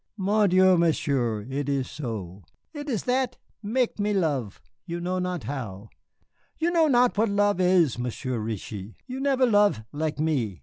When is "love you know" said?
4.15-5.19